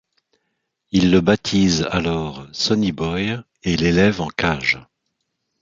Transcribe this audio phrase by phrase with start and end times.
[0.89, 4.79] Ils le baptisent alors Sonny Boy et l'élèvent en cage.